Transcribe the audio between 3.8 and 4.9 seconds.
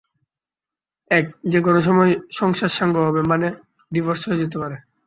Divorce হয়ে যেতে পারে।